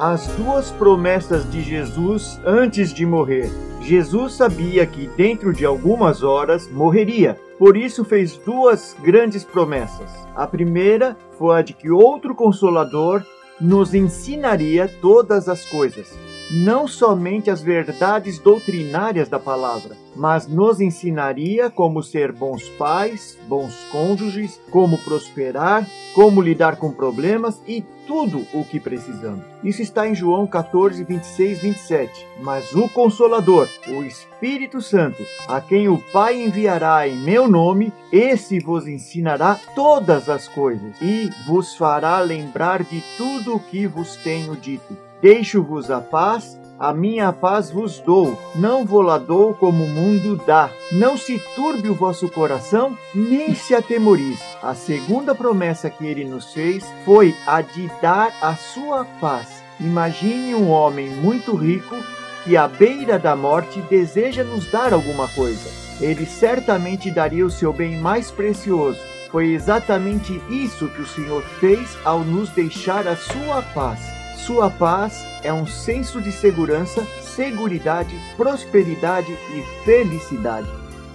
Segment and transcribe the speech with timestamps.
[0.00, 3.50] as duas promessas de Jesus antes de morrer.
[3.82, 10.10] Jesus sabia que dentro de algumas horas morreria, por isso fez duas grandes promessas.
[10.34, 13.22] A primeira foi a de que outro consolador
[13.60, 16.18] nos ensinaria todas as coisas,
[16.50, 23.74] não somente as verdades doutrinárias da palavra, mas nos ensinaria como ser bons pais, bons
[23.90, 29.44] cônjuges, como prosperar, como lidar com problemas e tudo o que precisamos.
[29.62, 32.26] Isso está em João 14, 26, 27.
[32.40, 38.58] Mas o Consolador, o Espírito Santo, a quem o Pai enviará em meu nome, esse
[38.58, 44.56] vos ensinará todas as coisas e vos fará lembrar de tudo o que vos tenho
[44.56, 45.09] dito.
[45.20, 50.70] Deixo-vos a paz a minha paz vos dou, não vou-la dou como o mundo dá.
[50.90, 54.42] Não se turbe o vosso coração, nem se atemorize.
[54.62, 59.62] A segunda promessa que ele nos fez foi a de dar a sua paz.
[59.78, 61.96] Imagine um homem muito rico
[62.44, 65.68] que à beira da morte deseja nos dar alguma coisa.
[66.00, 68.98] Ele certamente daria o seu bem mais precioso.
[69.30, 74.09] Foi exatamente isso que o Senhor fez ao nos deixar a sua paz.
[74.46, 80.68] Sua paz é um senso de segurança, seguridade, prosperidade e felicidade.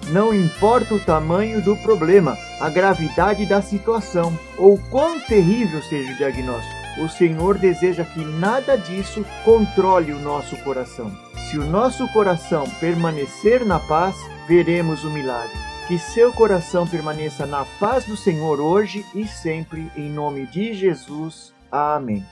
[0.09, 6.17] Não importa o tamanho do problema, a gravidade da situação ou quão terrível seja o
[6.17, 11.11] diagnóstico, o Senhor deseja que nada disso controle o nosso coração.
[11.49, 14.15] Se o nosso coração permanecer na paz,
[14.47, 15.57] veremos o milagre.
[15.87, 21.53] Que seu coração permaneça na paz do Senhor hoje e sempre, em nome de Jesus.
[21.71, 22.25] Amém.